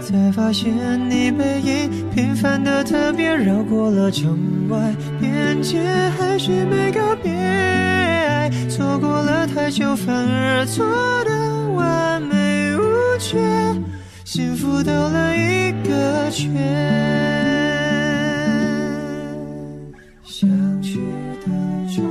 [0.00, 0.74] 才发现
[1.08, 4.76] 你背影平凡的特别，绕过了城外
[5.20, 5.78] 边界，
[6.18, 7.30] 还是没告别。
[8.68, 10.84] 错过了太久，反而错
[11.24, 12.82] 的完美无
[13.20, 13.38] 缺，
[14.24, 16.52] 幸福兜了一个圈。
[20.24, 20.50] 想
[20.82, 20.98] 去
[21.44, 22.04] 的终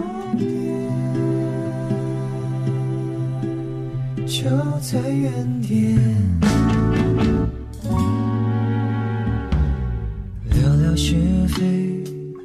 [4.46, 5.98] 就在原点，
[10.52, 11.16] 聊聊是
[11.48, 12.04] 非，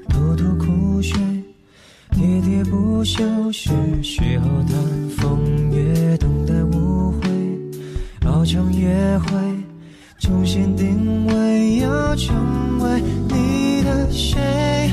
[0.08, 1.20] 吐吐苦水。
[2.12, 3.22] 喋喋不休
[3.52, 3.68] 是
[4.02, 4.74] 时候谈
[5.10, 7.28] 风月，等待误会，
[8.30, 9.36] 熬成约会，
[10.20, 14.89] 重新定位，要成为你的谁？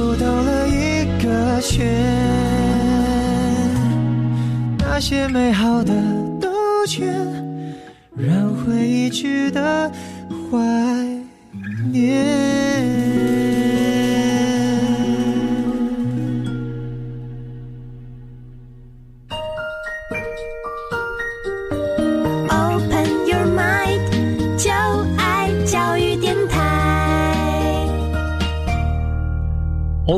[0.00, 1.86] 是否兜了一个圈？
[4.78, 5.92] 那些美好的
[6.40, 6.48] 兜
[6.86, 7.12] 圈，
[8.16, 9.92] 让回忆值得
[10.50, 10.56] 怀
[11.92, 12.39] 念。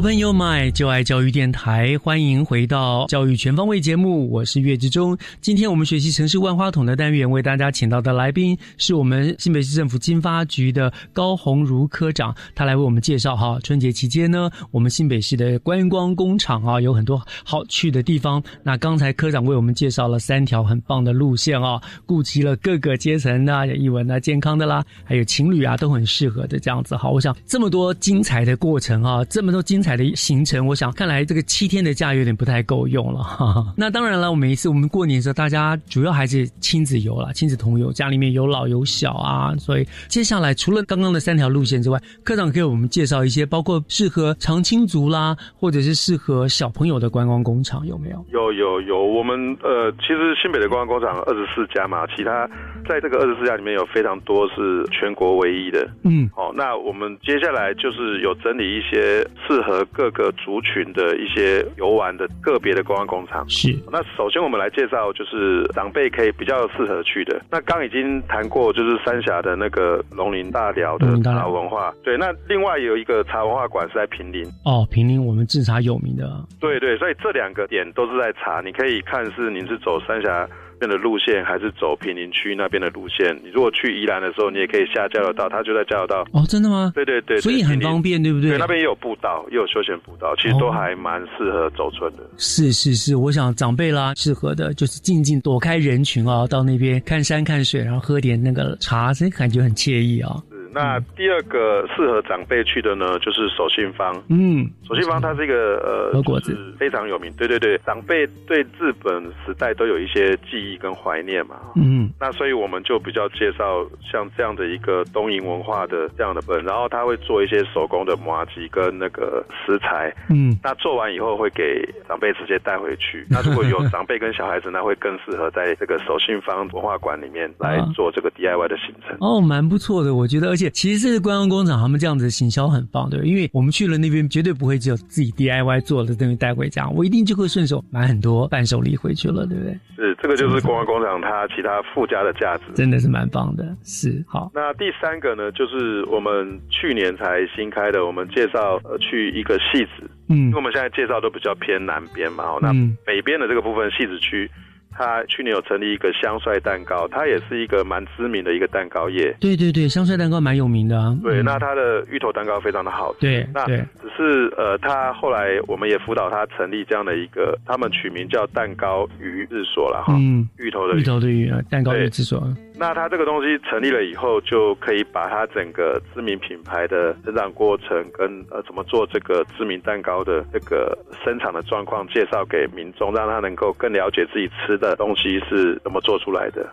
[0.02, 5.16] Open Your Mind，就爱教育电台，欢迎回到教育全方位节目，我是岳志忠。
[5.40, 18.42] 今天我们学习城市万花筒的单元，为大家请到的来宾是我们新北市政府经发局的高鸿儒科长，他来为我们介绍哈，春节期间呢，我们新北市的观光工厂啊，有很多好去的地方。
[18.64, 26.96] 那刚才科长为我们介绍了三条很棒的路线啊，顾及了各个阶层的，有艺文啊、健康的啦，还有情侣啊，都很适合的这样子。
[26.96, 33.22] 好，我想这么多精彩的过程啊，这么多精彩的行程，我想看来这个七天的假有点不太够用了。
[33.22, 33.72] 哈哈。
[33.76, 48.24] 那当然了，我每一次我们过年的时候，大家主要还是亲子游啦，亲子同游，家里面有老有小啊，所以接下来除了刚刚的三条路线之外，科长给我们介绍一些包括适合长青族啦，或者是适合小朋友的观光工厂，有没有？
[48.30, 52.48] 有有有，我们呃，其实新北的观光工厂二十四家嘛，其他
[52.92, 55.88] 在这个二十四家里面有非常多是全国唯一的。
[56.04, 63.48] 嗯，好、那我们接下来就是有整理一些适合各个族群的一些游玩的个别的观光工厂。
[63.48, 67.40] 是，那首先我们来介绍就是长辈可以比较适合去的。
[67.50, 71.94] 那刚已经谈过，就是三峡的那个龙林大寮的茶文化。
[72.04, 74.44] 对，那另外有一个茶文化馆是在平林。
[74.66, 76.28] 哦，平林我们制茶有名的，
[76.60, 83.38] 对对，所以这两个点都是在查，你可以看是您是走三峡那边的路线，还是走平林区那边的路线。
[83.44, 86.26] 你如果去宜兰的时候，你也可以下交流道，它就在交流道。
[86.32, 86.90] 哦，真的吗？
[86.92, 88.50] 对对对，所以很方便，对不对？
[88.50, 92.24] 对，那边也有步道，也有休闲步道，其实都还蛮适合走村的。
[92.36, 100.36] 是是是，我想长辈啦，适合的就是静静躲开人群啊，到那边看山看水，然后喝点那个茶，这感觉很惬意啊。
[100.72, 104.14] 那第二个适合长辈去的呢，就是手信坊。
[104.28, 107.32] 嗯，手信坊它是一个呃，是非常有名。
[107.36, 111.56] 对对对，长辈对日本时代都有一些记忆跟怀念嘛。
[111.76, 120.14] 嗯，那所以我们就比较介绍像这样的一个东瀛文化的这样的本，然后他会做一些手工的麻吉跟那个食材。
[120.30, 123.26] 嗯，那做完以后会给长辈直接带回去。
[123.30, 129.16] 那如果有长辈跟小孩子，那会更适合在这个手信坊文化馆里面来做这个 DIY 的行程。
[129.20, 139.78] 哦，蛮不错的，我觉得，而且其实这个观光工厂他们这样子行销很棒，对吧，因为我们去了那边，绝对不会只有自己 DIY 做的东西带回家，我一定就会顺手买很多伴手礼回去了，对不对？
[139.96, 142.64] 是，这个就是观光工厂它其他附加的价值。
[142.74, 144.50] 真的是蛮棒的，是好。
[144.54, 154.50] 那第三个呢，就是我们去年才新开的，我们介绍呃去一个戏子，嗯因为我们现在介绍都比较偏南边嘛，哦，那嗯北边的这个部分戏子区，
[154.92, 159.34] 它去年有成立一个香帅蛋糕，它也是一个蛮知名的一个蛋糕业。
[159.40, 161.16] 对对对，香帅蛋糕蛮有名的啊。
[161.22, 170.14] 对，嗯那它的芋头蛋糕非常的好对对只是呃，他后来我们也辅导他成立这样的一个，他们取名叫蛋糕鱼日所了哈。
[170.18, 172.46] 嗯，芋头的芋头的芋，啊蛋糕对芋之所。
[172.82, 186.72] 那它这个东西成立了以后，就可以把它整个知名品牌的生长过程跟呃怎么做这个知名蛋糕的这个生产的状况介绍给民众，让他能够更了解自己吃的东西是怎么做出来的。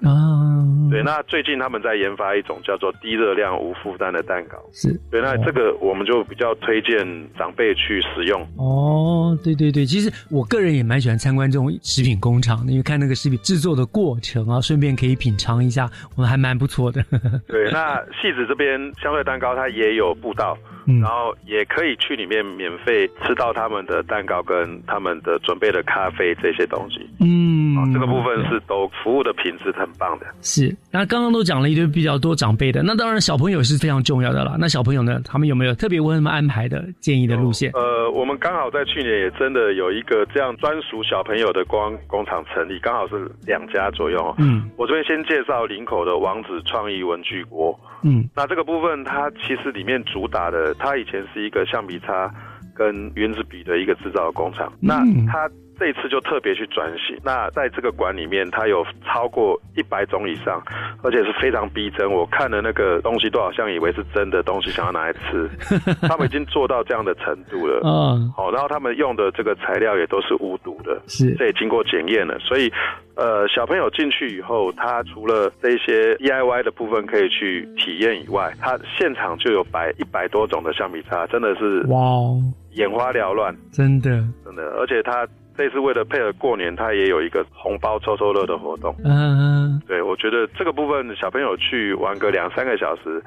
[0.90, 4.58] 啊，对，那最近他们在研发一种叫做低热量无负担的蛋糕。
[4.74, 6.98] 是对，那这个我们就比较推荐
[7.38, 8.42] 长辈去使用。
[8.58, 17.04] 哦，对对对，其实我个人也蛮喜欢参观这种食品工厂的，因为看那个食品制作的过程啊，顺便可以品尝一下，我们还蛮不错的。
[17.48, 27.08] 对，那戏子这边香脆蛋糕它也有步道，嗯然后也可以去里面免费吃到他们的蛋糕跟他们的准备的咖啡这些东西。
[27.20, 30.26] 嗯，这个部分是都服务的品质很棒的。
[30.42, 34.56] 是，那刚刚都讲了一堆比较多长辈的，那当然小朋友是非常重要的啦。
[34.60, 37.72] 那小朋友呢，他们有没有特别为他们安排的建议的路线？
[37.74, 44.34] 呃，我们刚好在去年也真的有一个这样专属小朋友的光工厂成立，刚好是两家左右。
[44.40, 47.80] 嗯，我这边先介绍林口的王子创意文具锅。
[48.02, 52.34] 嗯，那这个部分它其实里面主打的，它以前是一个橡皮擦
[52.74, 54.72] 跟原子笔的一个制造工厂。
[54.80, 55.48] 那它
[55.80, 57.18] 这一次就特别去转型。
[57.24, 60.62] 那在这个馆里面，它有超过一百种以上，
[61.02, 62.12] 而且是非常逼真。
[62.12, 65.50] 我看了那个东西都好像以为是真的东西，想要拿来吃。
[66.08, 67.80] 他们已经做到这样的程度了。
[67.84, 72.38] 嗯， 好，然后他们用的这个材料也都是无毒的，是这也经过检验了。
[72.40, 72.70] 所以，
[73.16, 82.42] 呃，小朋友进去以后，他除了这些 DIY 的部分可以去体验以外，他现场就有摆一百多种的橡皮擦，真的是哇哦，
[82.74, 84.10] 眼花缭乱，真的，
[84.44, 84.64] 真的。
[84.80, 85.28] 而且他
[85.60, 88.96] 这次为了配合过年，他也有一个红包抽抽乐的活动。
[89.04, 93.22] 嗯，对，我觉得这个部分小朋友去玩个两三个小时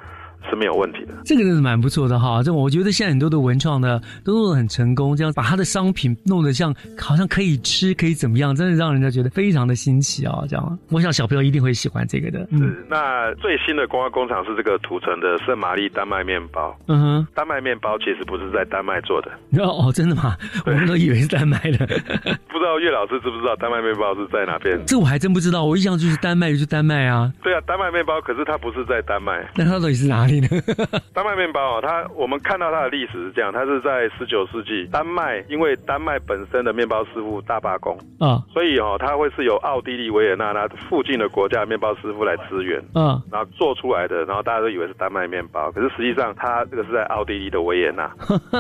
[0.49, 1.15] 是没有问题的。
[1.25, 2.43] 这个真是蛮不错的哈。
[2.43, 10.43] 这我觉得现在很多的文创呢都弄得很成功，这样把他的商品弄得像好像可以吃，可以怎么样，真的让人家觉得非常的新奇啊。
[10.49, 12.47] 这样，我想小朋友一定会喜欢这个的。
[12.51, 16.77] 嗯是，那最新的观光工厂是这个土城的圣玛丽丹麦面包。
[16.89, 19.31] 嗯哼，丹麦面包其实不是在丹麦做的，
[19.63, 20.37] 哦哦，真的吗？
[20.67, 21.87] 我们都以为是丹麦的。
[22.53, 24.79] 不知道岳老师知不知道丹麦面包是在哪边？
[24.87, 27.33] 这我还真不知道，我印象就是丹麦就是丹麦啊。
[27.43, 29.49] 对啊，丹麦面包，可是它不是在丹麦。
[29.57, 30.49] 那它到底是哪里呢？
[31.13, 48.11] 丹麦面包啊，它我们看到它的历史是这样，它是在十九世纪，丹麦因为丹麦本身的面包师傅大罢工，啊所以哦，它会是由奥地利维也纳那附近的国家面包师傅来支援，嗯，然后做出来的，然后大家都以为是丹麦面包，可是实际上它这个是在奥地利的维也纳。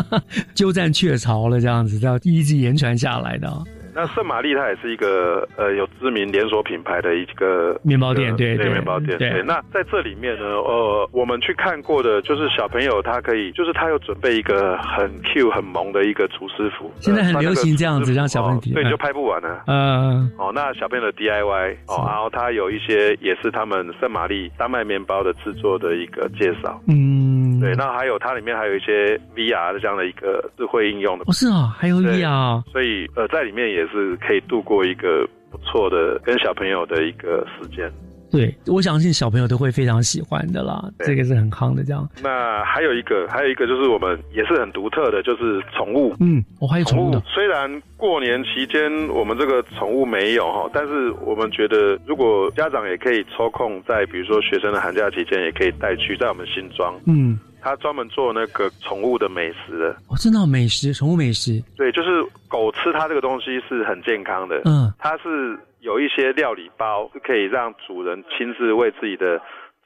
[0.55, 3.63] 鸠占鹊巢了，这样子，这样一直延传下来的啊。
[3.95, 9.43] 那圣玛丽它也是一个呃有知名连锁品牌的一个面包店对对面包店对对。
[9.43, 19.63] 那在这里面呢，呃，我们去看过的就是小朋友他可以，就是他有准备一个很 Q 很萌的一个厨师服，现在很流行这样子呃让小朋友对，你就拍不完了。
[19.67, 26.81] 嗯，哦，那小朋友的 DIY 哦，然后他有一些也是他们圣玛丽丹麦面包的制作的一个介绍。
[26.89, 31.25] 嗯，对，那还有它里面还有一些 VR 的这样的一个智慧应用的。
[31.27, 32.63] 哦是啊，还有 VR 啊。
[32.73, 37.91] 所以呃，在里面也是可以度过一个不错的跟小朋友的一个时间。
[38.31, 42.09] 对，我相信小朋友都会非常喜欢的啦，这个是很夯的这样。
[42.23, 46.15] 那还有一个，还有一个就是我们也是很独特的，就是宠物。
[46.19, 56.99] 嗯，我、还有宠物的，虽然过年期间我们这个宠物没有哈，但是我们觉得如果家长也可以抽空在比如说学生的寒假期间，也可以带去在我们新庄。
[57.07, 62.09] 嗯，他专门做那个宠物的美食的，哦，真的哦美食，宠物美食，对，就是
[62.49, 64.61] 狗吃它这个东西是很健康的。
[64.65, 69.41] 嗯，它是有一些料理包是可以让主人亲自为自己的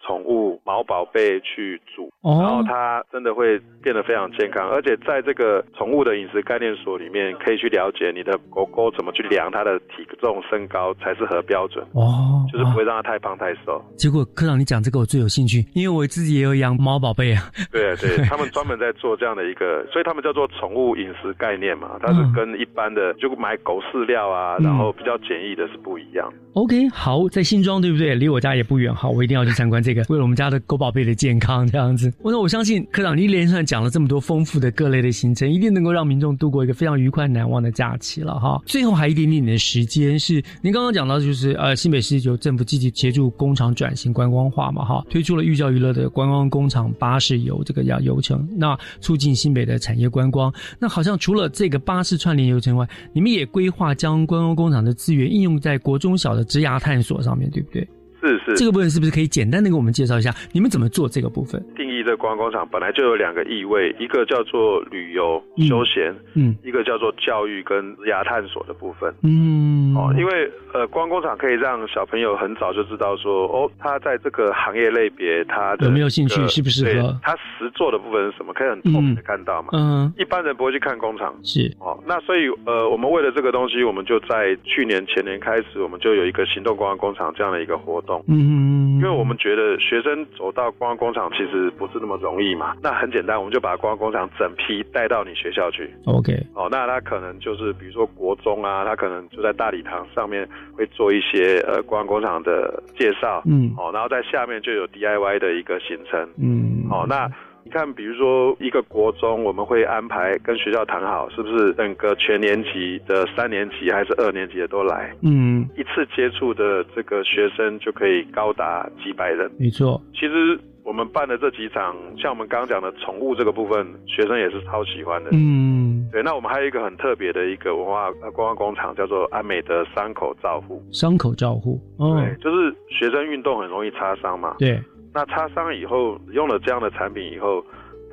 [0.06, 13.82] 宠物毛宝贝去煮，哦然后它真的会变得非常健康，而且在这个宠物的饮食概念所里面，可以去了解你的狗狗怎么去量它的体重、身高才是合标准，哦，就是不会让它太胖太瘦。
[13.96, 17.42] 结果科长你讲这个我最有兴趣，因为我自己也有养猫宝贝啊。
[17.72, 26.32] 对对，他们专门在做这样的一个，所以他们叫做宠物饮食概念嘛，它是跟一般的就买狗饲料啊，嗯然后比较简易的是不一样。
[26.54, 28.14] OK，好，在新庄对不对？
[28.14, 32.12] 离我家也不远，好，我一定要去参观这个，为了我们家的狗宝贝的健康这样子。
[32.22, 38.60] 我那我相信科长，你一连串讲了这么多丰富的各类的行程，一定能够让民众度过一个非常愉快难忘的假期了哈。
[38.66, 50.52] 最后还一点点的时间是，您刚刚讲到就是呃，新北市有政府积极协助工厂转型观光化嘛哈，推出了寓教于乐的观光工厂巴士游这个叫游程，那促进新北的产业观光。
[50.78, 57.86] 那好像除了这个巴士串联游程外，你们也规划将观光工厂的资源应用在国中小的职涯探索上面，对不对？
[58.26, 61.62] 是是，这个部分是不是可以简单的给我们介绍一下，你们怎么做这个部分？
[61.76, 69.12] 定义这观光工厂本来就有两个意味，一个叫做旅游休闲，嗯一个叫做教育跟职涯探索的部分。
[69.22, 79.70] 嗯，哦，因为呃，观光工厂可以让小朋友很早就知道说，哦，他在这个行业类别，他的有没有兴趣这个适不适合对他实做的部分是什么，可以很透明的看到嘛。
[79.72, 81.34] 嗯，一般人不会去看工厂。
[81.42, 88.15] 是哦，那所以呃，我们为了这个东西，我们就在去年前年开始，我们就有一个行动观光工厂这样的一个活动。
[88.26, 95.88] 嗯，因为我们觉得学生走到观光工厂其实不是那么容易嘛，那很简单，我们就把观光工厂整批带到你学校去。
[96.06, 103.72] OK，哦，那他可能就是比如说国中啊，他可能就在大礼堂上面会做一些呃观光工厂的介绍，嗯。
[103.76, 107.30] 哦，然后在下面就有 DIY 的一个行程，嗯，哦，那。
[107.66, 115.12] 你看，比如说一个国中，我们会安排跟学校谈好，是不是整个全年级的三年级还是二年级的都来？
[115.22, 119.50] 嗯，一次接触的这个学生就可以高达几百人。
[119.58, 125.30] 没错，其实我们办的这几场，像我们刚刚讲的宠物这个部分，学生也是超喜欢的。
[125.32, 130.80] 嗯，对，那我们还有一个很特别的一个文化呃观光工厂，叫做安美的伤口照护。
[130.92, 134.54] 伤口照护，哦，对，就是学生运动很容易擦伤嘛。
[134.60, 134.80] 对，
[135.16, 137.64] 那擦伤以后，用了这样的产品以后，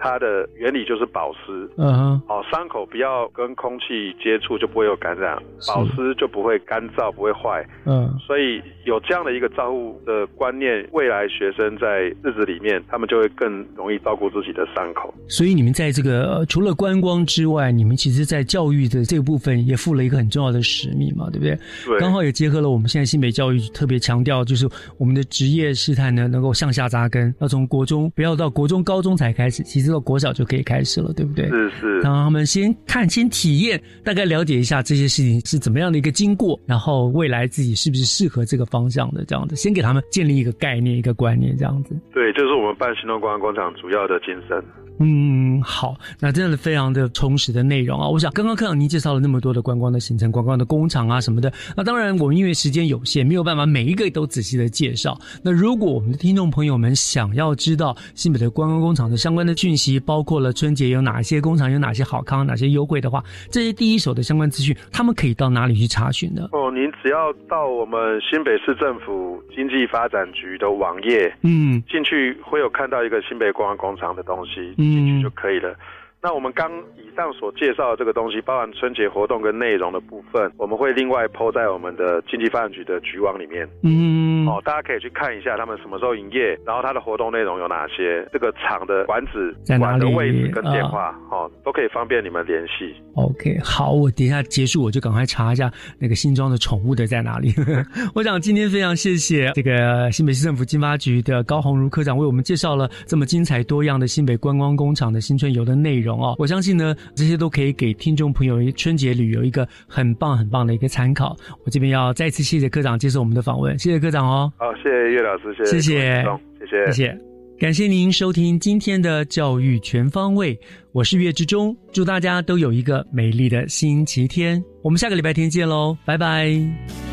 [0.03, 1.69] 它的原理就是保湿。
[1.77, 7.65] 嗯哼，哦，伤口不要跟空气接触，就不会有感染，保湿就不会干燥，不会坏。
[7.85, 15.13] 嗯，所以有这样的一个照顾的观念，未来学生在日子里面，他们就会更容易照顾自己的伤口。
[15.29, 21.57] 所以你们在这个、呃除了观光之外，你们其实在教育的这个部分也负了一个很重要的使命嘛，对不对？
[21.85, 31.47] 对刚好也结合了我们现在新北教育特别强调，就是我们的职业试探呢，能够向下扎根，要从国中不要到国中、高中才开始，其实到国小就可以开始了，对不对？
[31.49, 31.99] 是是。
[31.99, 41.95] 让他们先看、先体验，大概了解一下这些事情是怎么样的一个经过，然后未来自己是不是适合这个方向的，这样子，先给他们建立一个概念、一个观念，这样子。
[42.13, 44.61] 对，就是我们办新东观光工厂主要的精神。
[44.99, 48.07] 嗯，好，那真的非常的充实的内容啊！
[48.07, 55.19] 我想刚刚看到您介绍了那么多的观光的行程、观光的工厂啊什么的，那当然我们因为时间有限，没有办法每一个都仔细的介绍。
[55.41, 66.47] 那如果我们的听众朋友们想要知道新北的观光工厂的相关的讯息，包括了春节有哪些工厂有哪些好康、哪些优惠的话，这些第一手的相关资讯，他们可以到哪里去查询呢？
[66.51, 75.75] 哦，您只要到我们新北市政府经济发展局的网页，嗯进去会有看到一个新北观光工厂的东西，进去，就可以了。
[76.23, 83.67] 那我们刚以上所介绍的这个东西，包含春节活动跟内容的部分，我们会另外抛在我们的经济发展局的局网里面。
[83.83, 92.95] 嗯，哦，大家可以去看一下他们什么时候营业，然后它的活动内容有哪些，这个厂的馆址、在哪里馆的位置跟电话，啊哦，都可以方便你们联系。
[93.15, 95.69] OK，好，我等一下结束我就赶快查一下
[95.99, 97.53] 那个新庄的宠物的在哪里。
[98.15, 106.35] 我想今天非常谢谢这个新北市政府经发局的高鸿儒科长为我们介绍了这么精彩多样的新北观光工厂的新春游的内容哦。
[106.37, 111.35] 我相信呢，这些都可以给听众朋友春节旅游一个很棒很棒的一个参考。
[111.65, 114.51] 我这边要再次谢谢科长接受我们的访问，谢谢科长哦。
[114.57, 117.17] 好，谢谢岳老师，谢谢谢各位听众谢谢，谢谢。
[117.59, 120.59] 感谢您收听今天的教育全方位，
[120.91, 127.12] 我是岳志忠，祝大家都有一个美丽的星期天，我们下个礼拜天见喽，拜拜。